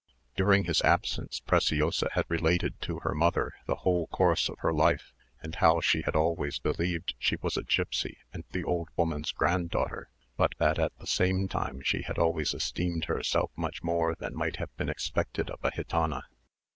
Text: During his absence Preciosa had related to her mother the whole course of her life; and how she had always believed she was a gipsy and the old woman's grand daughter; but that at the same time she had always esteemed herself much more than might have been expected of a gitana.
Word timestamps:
During 0.35 0.63
his 0.63 0.81
absence 0.81 1.41
Preciosa 1.41 2.09
had 2.13 2.25
related 2.27 2.81
to 2.81 3.01
her 3.01 3.13
mother 3.13 3.53
the 3.67 3.75
whole 3.85 4.07
course 4.07 4.49
of 4.49 4.57
her 4.61 4.73
life; 4.73 5.13
and 5.43 5.53
how 5.53 5.79
she 5.79 6.01
had 6.01 6.15
always 6.15 6.57
believed 6.57 7.13
she 7.19 7.35
was 7.39 7.55
a 7.55 7.61
gipsy 7.61 8.17
and 8.33 8.43
the 8.49 8.63
old 8.63 8.89
woman's 8.95 9.31
grand 9.31 9.69
daughter; 9.69 10.09
but 10.37 10.55
that 10.57 10.79
at 10.79 10.97
the 10.97 11.05
same 11.05 11.47
time 11.47 11.81
she 11.83 12.01
had 12.01 12.17
always 12.17 12.55
esteemed 12.55 13.05
herself 13.05 13.51
much 13.55 13.83
more 13.83 14.15
than 14.15 14.35
might 14.35 14.55
have 14.55 14.75
been 14.75 14.89
expected 14.89 15.51
of 15.51 15.59
a 15.63 15.69
gitana. 15.69 16.23